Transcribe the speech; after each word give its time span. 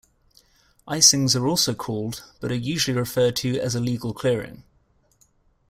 Icings 0.87 1.39
are 1.39 1.47
also 1.47 1.75
called, 1.75 2.23
but 2.39 2.51
are 2.51 2.55
usually 2.55 2.97
referred 2.97 3.35
to 3.35 3.59
as 3.59 3.75
illegal 3.75 4.15
clearing. 4.15 4.63